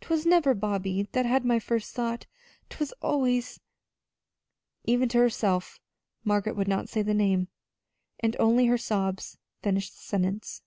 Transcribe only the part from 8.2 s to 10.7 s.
only her sobs finished the sentence.